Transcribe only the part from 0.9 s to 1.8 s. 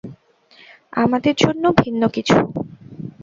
আমাদের জন্য